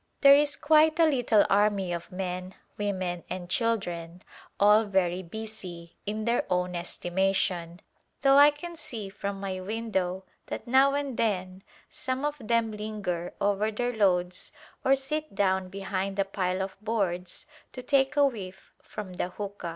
There 0.21 0.33
is 0.33 0.55
quite 0.55 0.97
a 0.99 1.05
little 1.05 1.45
army 1.47 1.93
of 1.93 2.11
men, 2.11 2.55
women 2.75 3.23
and 3.29 3.47
children, 3.51 4.23
all 4.59 4.83
very 4.85 5.21
busy, 5.21 5.95
in 6.07 6.25
their 6.25 6.43
own 6.51 6.75
estimation, 6.75 7.81
though 8.23 8.35
I 8.37 8.49
can 8.49 8.75
see 8.75 9.09
from 9.09 9.39
my 9.39 9.59
window 9.59 10.23
that 10.47 10.65
now 10.65 10.95
and 10.95 11.17
then 11.17 11.61
some 11.87 12.25
of 12.25 12.35
them 12.39 12.71
linger 12.71 13.35
over 13.39 13.69
their 13.69 13.95
loads 13.95 14.51
or 14.83 14.95
sit 14.95 15.35
down 15.35 15.69
be 15.69 15.81
hind 15.81 16.17
a 16.17 16.25
pile 16.25 16.63
of 16.63 16.77
boards 16.81 17.45
to 17.71 17.83
take 17.83 18.17
a 18.17 18.21
whifF 18.25 18.55
from 18.81 19.13
the 19.13 19.29
huqqa. 19.29 19.69